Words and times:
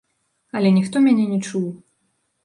Але 0.59 0.69
ніхто 0.77 1.01
мяне 1.07 1.25
не 1.33 1.37
чуў. 1.51 1.67